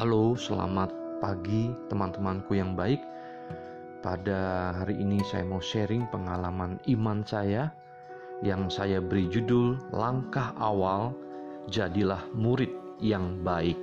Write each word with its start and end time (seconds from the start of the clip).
Halo, 0.00 0.32
selamat 0.32 1.20
pagi 1.20 1.68
teman-temanku 1.92 2.56
yang 2.56 2.72
baik. 2.72 3.04
Pada 4.00 4.72
hari 4.72 4.96
ini 4.96 5.20
saya 5.28 5.44
mau 5.44 5.60
sharing 5.60 6.08
pengalaman 6.08 6.80
iman 6.96 7.20
saya 7.20 7.68
yang 8.40 8.72
saya 8.72 9.04
beri 9.04 9.28
judul 9.28 9.76
Langkah 9.92 10.56
Awal 10.56 11.12
Jadilah 11.68 12.24
Murid 12.32 12.72
yang 12.96 13.44
Baik. 13.44 13.76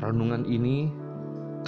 Renungan 0.00 0.48
ini 0.48 0.88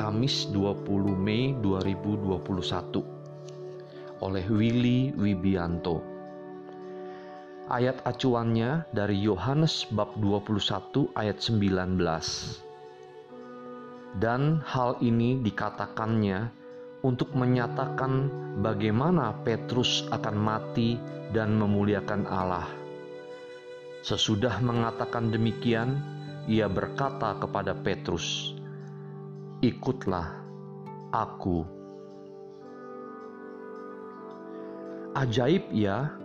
Kamis 0.00 0.48
20 0.56 0.88
Mei 1.12 1.52
2021 1.60 4.24
oleh 4.24 4.44
Willy 4.48 5.12
Wibianto. 5.20 6.11
Ayat 7.70 8.02
acuannya 8.02 8.90
dari 8.90 9.22
Yohanes 9.22 9.86
bab 9.94 10.18
21 10.18 11.14
ayat 11.14 11.38
19. 11.38 11.94
Dan 14.18 14.58
hal 14.66 14.98
ini 14.98 15.38
dikatakannya 15.38 16.50
untuk 17.06 17.30
menyatakan 17.38 18.26
bagaimana 18.66 19.46
Petrus 19.46 20.10
akan 20.10 20.36
mati 20.42 20.98
dan 21.30 21.54
memuliakan 21.54 22.26
Allah. 22.26 22.66
Sesudah 24.02 24.58
mengatakan 24.58 25.30
demikian, 25.30 26.02
ia 26.50 26.66
berkata 26.66 27.38
kepada 27.38 27.78
Petrus, 27.78 28.58
"Ikutlah 29.62 30.34
aku." 31.14 31.62
Ajaib 35.14 35.70
ya, 35.70 36.21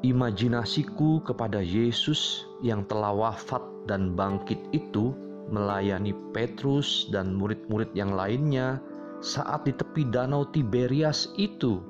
imajinasiku 0.00 1.20
kepada 1.20 1.60
Yesus 1.60 2.48
yang 2.64 2.88
telah 2.88 3.12
wafat 3.12 3.60
dan 3.84 4.16
bangkit 4.16 4.56
itu 4.72 5.12
melayani 5.52 6.16
Petrus 6.32 7.12
dan 7.12 7.36
murid-murid 7.36 7.92
yang 7.92 8.16
lainnya 8.16 8.80
saat 9.20 9.68
di 9.68 9.76
tepi 9.76 10.08
danau 10.08 10.48
Tiberias 10.48 11.28
itu. 11.36 11.84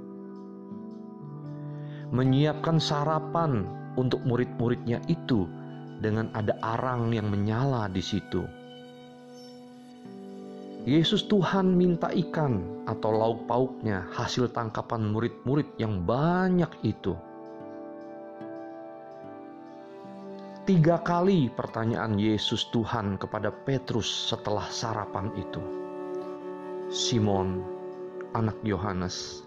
Menyiapkan 2.11 2.83
sarapan 2.83 3.71
untuk 3.95 4.19
murid-muridnya 4.27 4.99
itu 5.07 5.47
dengan 6.03 6.27
ada 6.35 6.59
arang 6.59 7.15
yang 7.15 7.31
menyala 7.31 7.87
di 7.87 8.03
situ. 8.03 8.43
Yesus 10.83 11.29
Tuhan 11.31 11.77
minta 11.77 12.11
ikan 12.11 12.83
atau 12.89 13.13
lauk 13.15 13.47
pauknya 13.47 14.09
hasil 14.11 14.51
tangkapan 14.51 15.13
murid-murid 15.13 15.77
yang 15.79 16.03
banyak 16.03 16.73
itu 16.83 17.15
Tiga 20.71 21.03
kali 21.03 21.51
pertanyaan 21.51 22.15
Yesus 22.15 22.71
Tuhan 22.71 23.19
kepada 23.19 23.51
Petrus 23.51 24.07
setelah 24.07 24.71
sarapan 24.71 25.27
itu. 25.35 25.59
Simon, 26.87 27.59
anak 28.39 28.55
Yohanes, 28.63 29.43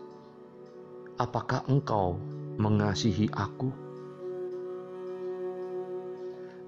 apakah 1.16 1.64
engkau 1.72 2.20
mengasihi 2.60 3.32
aku? 3.40 3.72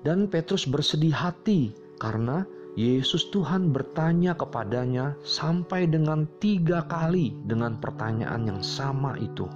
Dan 0.08 0.31
Petrus 0.31 0.64
bersedih 0.64 1.12
hati 1.12 1.75
karena 2.00 2.47
Yesus 2.80 3.28
Tuhan 3.36 3.75
bertanya 3.75 4.40
kepadanya 4.40 5.19
sampai 5.28 5.84
dengan 5.84 6.31
tiga 6.40 6.88
kali 6.88 7.36
dengan 7.44 7.75
pertanyaan 7.75 8.56
yang 8.56 8.64
sama 8.64 9.19
itu. 9.19 9.52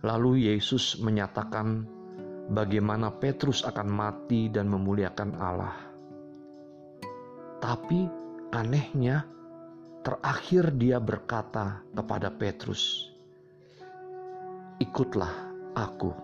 Lalu 0.00 0.48
Yesus 0.48 0.96
menyatakan 0.96 1.84
bagaimana 2.48 3.12
Petrus 3.12 3.60
akan 3.68 3.88
mati 3.92 4.48
dan 4.48 4.72
memuliakan 4.72 5.30
Allah. 5.36 5.76
Tapi 7.60 8.08
anehnya, 8.48 9.28
terakhir 10.00 10.72
dia 10.80 10.96
berkata 10.96 11.84
kepada 11.92 12.32
Petrus, 12.32 13.12
"Ikutlah 14.80 15.36
aku." 15.76 16.16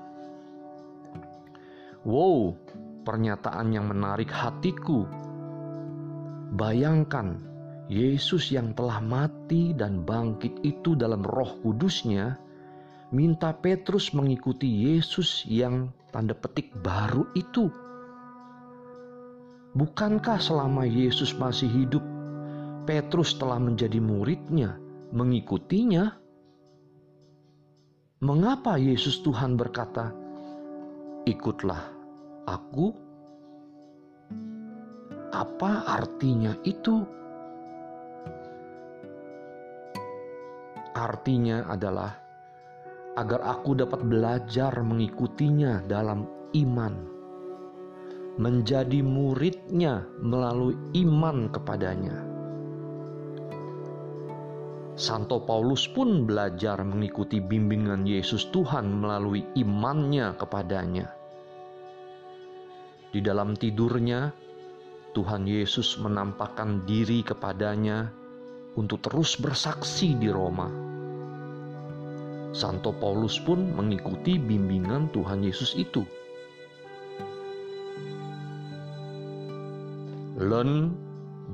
Wow, 2.08 2.56
pernyataan 3.04 3.76
yang 3.76 3.92
menarik 3.92 4.32
hatiku. 4.32 5.04
Bayangkan 6.56 7.36
Yesus 7.92 8.56
yang 8.56 8.72
telah 8.72 9.04
mati 9.04 9.76
dan 9.76 10.00
bangkit 10.00 10.64
itu 10.64 10.96
dalam 10.96 11.20
roh 11.20 11.60
kudusnya 11.60 12.45
minta 13.14 13.54
Petrus 13.54 14.10
mengikuti 14.10 14.66
Yesus 14.66 15.46
yang 15.46 15.94
tanda 16.10 16.34
petik 16.34 16.74
baru 16.82 17.22
itu. 17.38 17.70
Bukankah 19.76 20.40
selama 20.40 20.88
Yesus 20.88 21.36
masih 21.36 21.68
hidup, 21.68 22.02
Petrus 22.88 23.36
telah 23.36 23.60
menjadi 23.60 24.00
muridnya, 24.00 24.80
mengikutinya? 25.12 26.16
Mengapa 28.24 28.80
Yesus 28.80 29.20
Tuhan 29.20 29.60
berkata, 29.60 30.10
"Ikutlah 31.28 31.84
aku"? 32.48 32.96
Apa 35.36 35.84
artinya 35.84 36.56
itu? 36.64 37.04
Artinya 40.96 41.68
adalah 41.68 42.25
agar 43.16 43.40
aku 43.40 43.72
dapat 43.72 44.04
belajar 44.04 44.76
mengikutinya 44.84 45.80
dalam 45.88 46.28
iman, 46.52 46.94
menjadi 48.36 49.00
muridnya 49.00 50.04
melalui 50.20 50.76
iman 51.00 51.48
kepadanya. 51.48 52.16
Santo 54.96 55.44
Paulus 55.44 55.84
pun 55.88 56.24
belajar 56.24 56.80
mengikuti 56.80 57.40
bimbingan 57.40 58.08
Yesus 58.08 58.48
Tuhan 58.52 59.00
melalui 59.00 59.44
imannya 59.56 60.36
kepadanya. 60.36 61.12
Di 63.12 63.20
dalam 63.20 63.56
tidurnya, 63.56 64.32
Tuhan 65.12 65.48
Yesus 65.48 65.96
menampakkan 66.00 66.84
diri 66.84 67.24
kepadanya 67.24 68.12
untuk 68.76 69.04
terus 69.04 69.36
bersaksi 69.40 70.16
di 70.16 70.28
Roma 70.28 70.85
Santo 72.52 72.94
Paulus 72.94 73.38
pun 73.42 73.74
mengikuti 73.74 74.38
bimbingan 74.38 75.10
Tuhan 75.10 75.42
Yesus 75.42 75.74
itu. 75.74 76.06
Learn, 80.36 80.92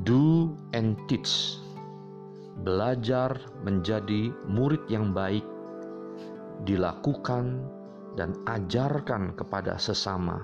do, 0.03 0.53
and 0.75 0.99
teach. 1.07 1.57
Belajar 2.67 3.39
menjadi 3.63 4.35
murid 4.51 4.85
yang 4.91 5.15
baik, 5.15 5.47
dilakukan 6.67 7.63
dan 8.19 8.37
ajarkan 8.45 9.33
kepada 9.39 9.79
sesama. 9.79 10.43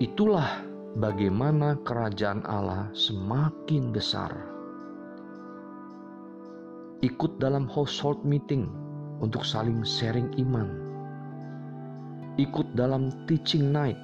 Itulah 0.00 0.64
bagaimana 0.96 1.76
kerajaan 1.84 2.42
Allah 2.48 2.88
semakin 2.96 3.92
besar 3.92 4.59
ikut 7.00 7.40
dalam 7.40 7.64
household 7.64 8.20
meeting 8.28 8.68
untuk 9.24 9.40
saling 9.40 9.80
sharing 9.88 10.28
iman, 10.36 10.68
ikut 12.36 12.68
dalam 12.76 13.08
teaching 13.24 13.72
night, 13.72 13.96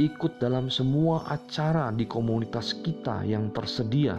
ikut 0.00 0.40
dalam 0.40 0.72
semua 0.72 1.28
acara 1.28 1.92
di 1.92 2.08
komunitas 2.08 2.72
kita 2.80 3.20
yang 3.28 3.52
tersedia, 3.52 4.16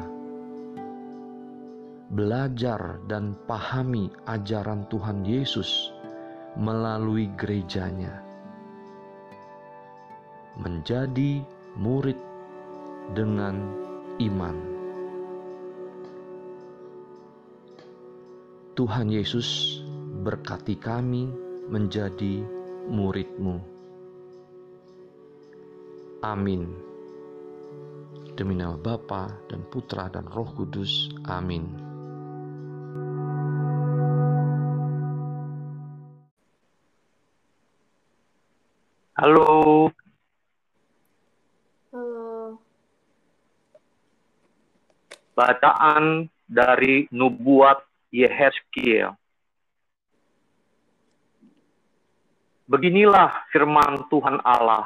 belajar 2.14 3.02
dan 3.10 3.34
pahami 3.50 4.14
ajaran 4.30 4.86
Tuhan 4.94 5.26
Yesus 5.26 5.90
melalui 6.54 7.34
gerejanya, 7.34 8.22
menjadi 10.62 11.42
murid 11.82 12.18
dengan 13.18 13.58
iman. 14.22 14.73
Tuhan 18.74 19.06
Yesus 19.06 19.78
berkati 20.26 20.74
kami 20.82 21.30
menjadi 21.70 22.42
murid-Mu. 22.90 23.62
Amin. 26.26 26.74
Demi 28.34 28.58
nama 28.58 28.74
Bapa 28.74 29.30
dan 29.46 29.62
Putra 29.70 30.10
dan 30.10 30.26
Roh 30.26 30.50
Kudus. 30.58 31.14
Amin. 31.30 31.70
Halo. 39.14 39.94
Halo. 41.94 42.58
Bacaan 45.38 46.26
dari 46.50 47.06
Nubuat 47.14 47.93
Yehezkiel. 48.14 49.18
Beginilah 52.70 53.50
firman 53.50 54.06
Tuhan 54.14 54.38
Allah. 54.46 54.86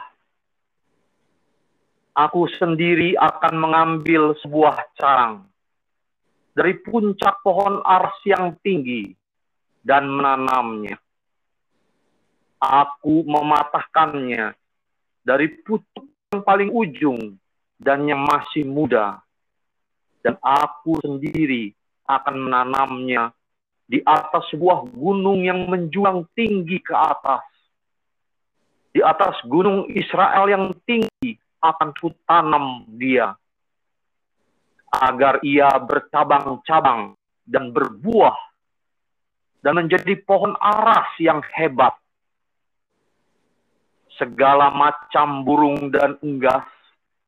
Aku 2.15 2.49
sendiri 2.55 3.13
akan 3.19 3.53
mengambil 3.61 4.33
sebuah 4.41 4.79
carang 4.97 5.45
dari 6.57 6.73
puncak 6.81 7.45
pohon 7.45 7.83
ars 7.85 8.17
yang 8.25 8.57
tinggi 8.65 9.13
dan 9.85 10.09
menanamnya. 10.09 10.97
Aku 12.57 13.21
mematahkannya 13.21 14.57
dari 15.21 15.47
pucuk 15.61 16.09
yang 16.33 16.41
paling 16.41 16.73
ujung 16.73 17.37
dan 17.77 18.09
yang 18.09 18.25
masih 18.25 18.65
muda. 18.65 19.21
Dan 20.25 20.33
aku 20.41 20.97
sendiri 21.05 21.76
akan 22.07 22.35
menanamnya 22.47 23.35
di 23.87 24.03
atas 24.03 24.47
sebuah 24.51 24.87
gunung 24.91 25.43
yang 25.43 25.67
menjulang 25.67 26.27
tinggi 26.35 26.79
ke 26.79 26.95
atas. 26.95 27.43
Di 28.91 29.03
atas 29.03 29.37
gunung 29.45 29.85
Israel 29.93 30.49
yang 30.49 30.73
tinggi 30.87 31.37
akan 31.61 31.93
kutanam 31.95 32.87
dia 32.97 33.35
agar 34.87 35.43
ia 35.43 35.69
bercabang-cabang 35.77 37.13
dan 37.43 37.69
berbuah 37.75 38.35
dan 39.61 39.83
menjadi 39.83 40.15
pohon 40.23 40.55
aras 40.57 41.11
yang 41.19 41.43
hebat. 41.55 41.93
Segala 44.17 44.73
macam 44.73 45.45
burung 45.45 45.93
dan 45.93 46.17
unggas 46.25 46.65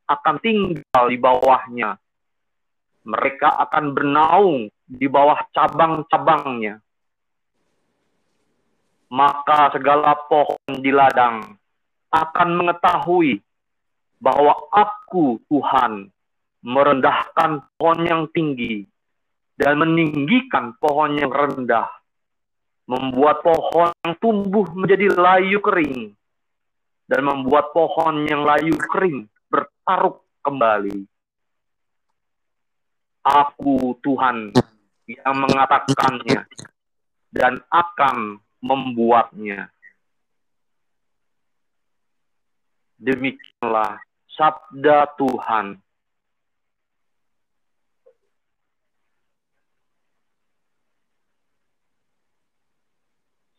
akan 0.09 0.35
tinggal 0.41 1.05
di 1.05 1.17
bawahnya. 1.21 2.01
Mereka 3.09 3.49
akan 3.65 3.97
bernaung 3.97 4.69
di 4.85 5.09
bawah 5.09 5.41
cabang-cabangnya. 5.49 6.77
Maka 9.09 9.73
segala 9.73 10.13
pohon 10.29 10.77
di 10.77 10.93
ladang 10.93 11.57
akan 12.13 12.49
mengetahui 12.53 13.41
bahwa 14.21 14.53
aku 14.69 15.41
Tuhan 15.49 16.13
merendahkan 16.61 17.65
pohon 17.79 17.99
yang 18.05 18.23
tinggi 18.29 18.85
dan 19.57 19.81
meninggikan 19.81 20.77
pohon 20.77 21.17
yang 21.17 21.33
rendah, 21.33 21.89
membuat 22.85 23.41
pohon 23.41 23.89
yang 24.05 24.13
tumbuh 24.21 24.69
menjadi 24.77 25.11
layu 25.17 25.57
kering, 25.59 26.13
dan 27.09 27.21
membuat 27.25 27.73
pohon 27.73 28.23
yang 28.29 28.45
layu 28.45 28.77
kering 28.77 29.25
bertaruk 29.49 30.21
kembali. 30.45 31.03
Aku 33.29 33.93
Tuhan 34.01 34.49
yang 35.05 35.35
mengatakannya 35.37 36.49
dan 37.29 37.61
akan 37.69 38.41
membuatnya. 38.57 39.69
Demikianlah 42.97 44.01
sabda 44.33 45.13
Tuhan. 45.13 45.77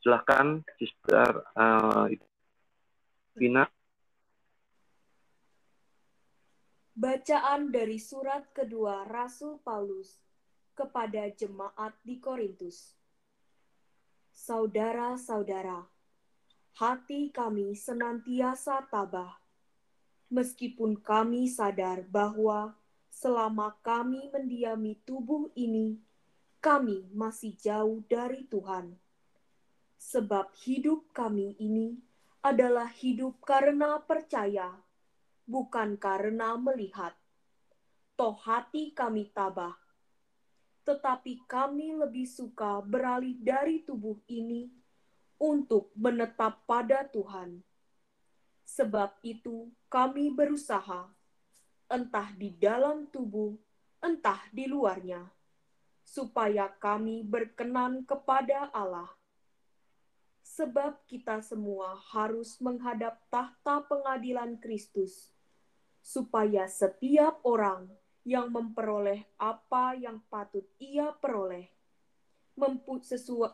Silahkan, 0.01 0.65
Sister 0.81 1.45
uh, 1.55 2.11
Vina. 3.37 3.69
Bacaan 7.01 7.73
dari 7.73 7.97
surat 7.97 8.53
kedua 8.53 9.09
Rasul 9.09 9.57
Paulus 9.65 10.21
kepada 10.77 11.33
jemaat 11.33 11.97
di 12.05 12.21
Korintus. 12.21 12.93
Saudara-saudara, 14.37 15.89
hati 16.77 17.33
kami 17.33 17.73
senantiasa 17.73 18.85
tabah, 18.93 19.33
meskipun 20.29 21.01
kami 21.01 21.49
sadar 21.49 22.05
bahwa 22.05 22.77
selama 23.09 23.81
kami 23.81 24.29
mendiami 24.29 25.01
tubuh 25.09 25.49
ini, 25.57 25.97
kami 26.61 27.09
masih 27.17 27.57
jauh 27.57 28.05
dari 28.13 28.45
Tuhan 28.45 28.93
sebab 29.97 30.53
hidup 30.69 31.09
kami 31.17 31.57
ini 31.57 31.97
adalah 32.45 32.93
hidup 32.93 33.41
karena 33.41 34.01
percaya, 34.05 34.73
bukan 35.51 35.99
karena 35.99 36.55
melihat. 36.55 37.11
Toh 38.15 38.39
hati 38.39 38.95
kami 38.95 39.35
tabah, 39.35 39.75
tetapi 40.87 41.43
kami 41.51 41.99
lebih 41.99 42.31
suka 42.31 42.79
beralih 42.87 43.35
dari 43.43 43.83
tubuh 43.83 44.23
ini 44.31 44.71
untuk 45.43 45.91
menetap 45.99 46.63
pada 46.71 47.03
Tuhan. 47.11 47.59
Sebab 48.63 49.19
itu 49.27 49.67
kami 49.91 50.31
berusaha, 50.31 51.11
entah 51.91 52.31
di 52.39 52.55
dalam 52.55 53.11
tubuh, 53.11 53.59
entah 53.99 54.39
di 54.55 54.71
luarnya, 54.71 55.27
supaya 56.07 56.71
kami 56.79 57.27
berkenan 57.27 58.07
kepada 58.07 58.71
Allah 58.71 59.11
sebab 60.51 60.99
kita 61.07 61.39
semua 61.47 61.95
harus 62.11 62.59
menghadap 62.59 63.17
tahta 63.31 63.87
pengadilan 63.87 64.59
Kristus, 64.59 65.31
supaya 66.01 66.67
setiap 66.67 67.45
orang 67.45 67.89
yang 68.25 68.53
memperoleh 68.53 69.25
apa 69.41 69.97
yang 69.97 70.21
patut 70.29 70.65
ia 70.77 71.13
peroleh, 71.13 71.69
mempu 72.57 73.01
sesuai. 73.01 73.53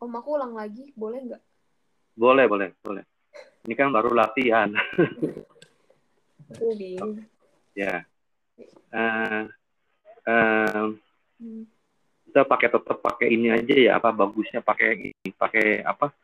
Om 0.00 0.12
aku 0.16 0.28
ulang 0.32 0.56
lagi, 0.56 0.96
boleh 0.96 1.20
nggak? 1.28 1.42
Boleh, 2.16 2.48
boleh, 2.48 2.68
boleh. 2.80 3.04
Ini 3.68 3.74
kan 3.76 3.92
baru 3.92 4.16
latihan. 4.16 4.72
Aku 6.56 6.72
bingung. 6.72 7.20
ya. 7.76 8.00
Uh, 8.90 9.44
uh, 10.24 10.96
hmm 11.36 11.68
kita 12.30 12.46
pakai 12.46 12.70
tetap 12.70 12.98
pakai 13.02 13.26
ini 13.34 13.50
aja 13.50 13.74
ya 13.74 13.98
apa 13.98 14.14
bagusnya 14.14 14.62
pakai 14.62 15.10
ini 15.18 15.34
pakai 15.34 15.82
apa 15.82 16.14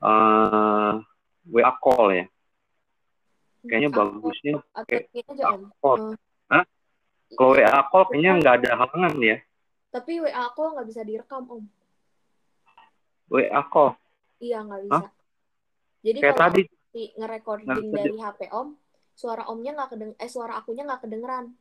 uh, 0.00 0.08
eh, 0.08 0.92
WA 1.48 1.72
call 1.80 2.06
ya. 2.12 2.26
Kayaknya 3.60 3.88
atau, 3.92 3.98
bagusnya 4.16 4.54
WA 4.72 5.56
call. 5.80 6.00
Uh, 6.48 6.64
kalau 7.36 7.52
WA 7.54 7.82
call 7.92 8.04
kayaknya 8.08 8.32
nggak 8.40 8.54
ada 8.64 8.70
halangan 8.80 9.14
ya. 9.20 9.36
Tapi 9.92 10.12
WA 10.24 10.46
call 10.56 10.70
nggak 10.76 10.88
bisa 10.88 11.02
direkam 11.04 11.44
om. 11.48 11.64
WA 13.30 13.62
call? 13.68 13.94
Iya 14.40 14.64
nggak 14.64 14.80
bisa. 14.88 14.94
Hah? 14.96 15.04
jadi 16.00 16.18
kayak 16.18 16.36
kalau 16.36 16.48
tadi. 16.48 16.62
ngerecording 16.90 17.68
dari 17.94 18.18
HP 18.18 18.40
om 18.50 18.74
suara 19.14 19.46
omnya 19.46 19.76
nggak 19.76 19.90
kedeng 19.94 20.12
eh 20.16 20.30
suara 20.32 20.58
akunya 20.58 20.82
nggak 20.88 21.06
kedengeran. 21.06 21.52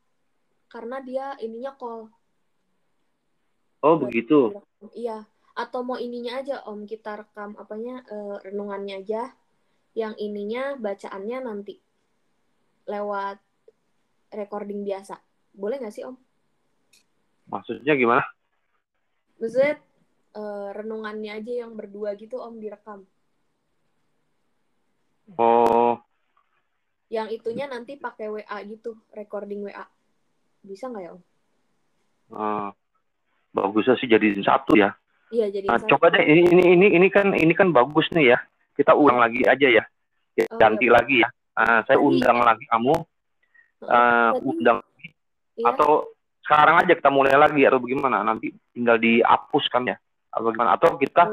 Karena 0.69 1.01
dia 1.03 1.35
ininya 1.43 1.75
call. 1.75 2.07
Oh 3.83 3.95
begitu. 3.99 4.53
Iya. 4.95 5.27
Atau 5.59 5.83
mau 5.83 5.99
ininya 5.99 6.39
aja 6.39 6.63
Om 6.63 6.87
kita 6.87 7.19
rekam 7.19 7.59
apanya 7.59 7.99
uh, 8.07 8.39
renungannya 8.39 9.03
aja. 9.03 9.35
Yang 9.91 10.15
ininya 10.23 10.79
bacaannya 10.79 11.37
nanti 11.43 11.75
lewat 12.87 13.43
recording 14.31 14.87
biasa. 14.87 15.19
Boleh 15.51 15.83
nggak 15.83 15.91
sih 15.91 16.07
Om? 16.07 16.15
Maksudnya 17.51 17.93
gimana? 17.99 18.23
Maksudnya 19.41 19.75
uh, 20.39 20.69
renungannya 20.71 21.31
aja 21.43 21.51
yang 21.65 21.75
berdua 21.75 22.15
gitu 22.15 22.39
Om 22.39 22.55
direkam. 22.61 23.03
Oh. 25.37 25.99
Yang 27.09 27.41
itunya 27.41 27.65
nanti 27.65 27.97
pakai 27.97 28.29
WA 28.29 28.57
gitu, 28.69 28.97
recording 29.13 29.65
WA. 29.65 29.85
Bisa 30.61 30.87
nggak 30.87 31.03
ya 31.03 31.11
Om? 31.13 31.21
Uh, 32.29 32.69
bagusnya 33.53 33.97
sih 33.97 34.05
jadi 34.05 34.37
satu 34.45 34.77
ya. 34.77 34.93
Iya 35.29 35.47
jadi. 35.53 35.65
Nah, 35.69 35.79
coba 35.85 36.09
deh 36.09 36.25
ini, 36.25 36.41
ini 36.49 36.63
ini 36.73 36.87
ini 36.97 37.07
kan 37.13 37.33
ini 37.37 37.53
kan 37.53 37.69
bagus 37.69 38.09
nih 38.13 38.33
ya. 38.33 38.39
Kita 38.73 38.97
ulang 38.97 39.21
lagi 39.21 39.45
aja 39.45 39.67
ya. 39.67 39.83
ya 40.33 40.45
oh, 40.49 40.57
ganti 40.57 40.87
iya. 40.89 40.93
lagi 40.93 41.15
ya. 41.21 41.29
Nah, 41.29 41.79
saya 41.85 41.97
undang 42.01 42.39
lagi 42.41 42.65
kamu. 42.69 42.95
Uh, 43.79 44.35
undang 44.43 44.83
iya. 45.55 45.71
atau 45.71 46.11
sekarang 46.43 46.83
aja 46.83 46.91
kita 46.99 47.07
mulai 47.07 47.37
lagi 47.37 47.63
atau 47.63 47.79
bagaimana? 47.79 48.25
Nanti 48.25 48.51
tinggal 48.73 48.97
dihapuskan 48.97 49.93
ya. 49.93 49.97
Atau 50.33 50.49
bagaimana? 50.49 50.75
Atau 50.75 50.97
kita 50.97 51.23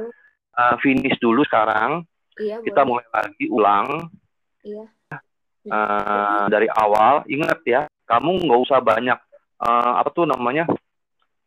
uh, 0.54 0.74
finish 0.84 1.16
dulu 1.18 1.42
sekarang. 1.48 2.04
Iya, 2.36 2.60
kita 2.60 2.84
boleh. 2.84 3.00
mulai 3.00 3.06
lagi 3.16 3.44
ulang. 3.48 3.86
Iya. 4.60 4.84
Uh, 5.66 6.46
dari 6.46 6.70
awal 6.70 7.26
ingat 7.26 7.58
ya, 7.66 7.80
kamu 8.06 8.46
nggak 8.46 8.60
usah 8.70 8.78
banyak 8.78 9.18
uh, 9.58 9.92
apa 9.98 10.08
tuh 10.14 10.28
namanya 10.28 10.68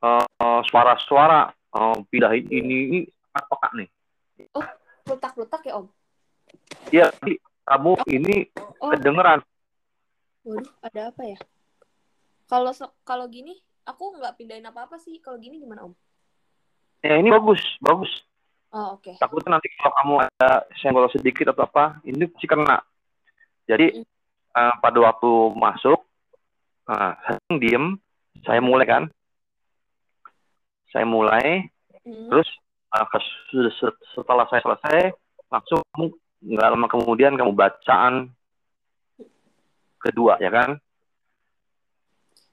uh, 0.03 0.59
suara-suara 0.67 1.55
uh, 1.75 1.97
pindahin 2.09 2.45
ini 2.49 2.75
ini 2.89 2.99
sangat 3.29 3.45
peka 3.49 3.69
nih. 3.77 3.89
Oh, 4.55 4.67
letak-letak 5.09 5.61
ya 5.67 5.73
Om? 5.77 5.87
Iya, 6.89 7.07
kamu 7.67 7.91
oh. 7.93 8.07
ini 8.09 8.35
oh. 8.57 8.91
kedengeran. 8.95 9.39
Waduh, 10.47 10.71
ada 10.81 11.01
apa 11.13 11.23
ya? 11.27 11.37
Kalau 12.49 12.71
kalau 13.05 13.25
gini, 13.29 13.59
aku 13.85 14.17
nggak 14.17 14.39
pindahin 14.39 14.65
apa-apa 14.65 14.97
sih. 14.97 15.21
Kalau 15.21 15.37
gini 15.37 15.61
gimana 15.61 15.85
Om? 15.85 15.93
Ya 17.05 17.15
ini 17.15 17.29
bagus, 17.31 17.61
bagus. 17.79 18.11
Oh, 18.69 18.97
oke. 18.97 19.17
Takutnya 19.17 19.57
nanti 19.57 19.69
kalau 19.77 19.93
kamu 19.97 20.13
ada 20.29 20.49
senggol 20.77 21.09
sedikit 21.09 21.53
atau 21.53 21.65
apa, 21.65 21.97
ini 22.05 22.29
pasti 22.29 22.45
kena. 22.45 22.77
Jadi 23.65 24.01
eh, 24.57 24.73
pada 24.77 24.99
waktu 25.01 25.31
masuk, 25.57 25.99
nah, 26.85 27.17
saya 27.25 27.41
diem, 27.57 27.97
saya 28.45 28.61
mulai 28.61 28.85
kan, 28.85 29.03
saya 30.89 31.05
mulai, 31.05 31.69
Hmm. 32.03 32.27
terus 32.29 32.49
se- 33.77 33.99
setelah 34.13 34.49
saya 34.49 34.61
selesai, 34.65 35.13
langsung 35.47 35.79
kamu 35.93 36.05
nggak 36.39 36.69
lama 36.73 36.87
kemudian 36.87 37.33
kamu 37.35 37.51
bacaan 37.53 38.33
kedua 39.99 40.39
ya 40.39 40.49
kan, 40.49 40.79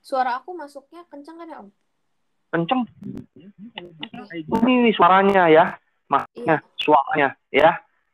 Suara 0.03 0.39
aku 0.39 0.55
masuknya 0.55 1.03
kencang 1.11 1.35
kan 1.35 1.51
ya, 1.51 1.59
Om? 1.59 1.69
kenceng. 2.47 2.87
Oke. 4.23 4.47
Ini 4.47 4.95
suaranya 4.95 5.51
ya, 5.51 5.65
maksudnya 6.07 6.63
Iya. 6.63 6.79
suaranya 6.79 7.29
ya. 7.51 7.71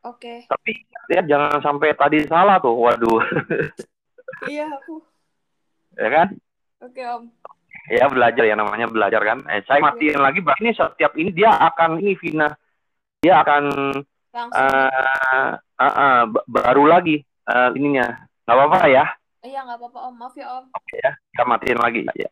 Oke. 0.08 0.48
Tapi 0.48 0.72
ya 1.12 1.20
jangan 1.22 1.60
sampai 1.60 1.92
tadi 1.92 2.24
salah 2.24 2.56
tuh, 2.58 2.72
waduh, 2.74 3.20
Iya, 4.48 4.66
aku. 4.72 5.04
ya 6.00 6.08
kan? 6.08 6.28
Oke, 6.80 7.02
Om. 7.04 7.28
Ya 7.90 8.06
belajar 8.06 8.44
ya 8.46 8.54
namanya 8.54 8.86
belajar 8.86 9.22
kan. 9.22 9.38
Eh, 9.50 9.62
saya 9.66 9.82
matiin 9.82 10.20
lagi 10.20 10.38
berarti 10.38 10.62
ini 10.66 10.72
setiap 10.74 11.12
ini 11.18 11.30
dia 11.32 11.50
akan 11.50 11.98
ini 11.98 12.14
Vina. 12.18 12.48
Dia 13.22 13.42
akan 13.42 13.62
Langsung. 14.32 14.58
eh 14.58 15.50
eh, 15.78 15.94
eh, 15.94 16.22
ba- 16.26 16.46
baru 16.46 16.84
lagi 16.86 17.22
eh, 17.24 17.68
ininya. 17.78 18.06
Nggak 18.46 18.56
apa-apa 18.58 18.78
ya? 18.90 19.04
Iya, 19.42 19.66
nggak 19.66 19.78
apa-apa, 19.78 19.98
Om. 20.06 20.14
Maaf 20.18 20.34
ya, 20.38 20.46
Om. 20.46 20.64
oke 20.70 20.94
ya 21.02 21.10
kita 21.34 21.44
matiin 21.46 21.78
lagi. 21.82 22.00
Ya 22.14 22.30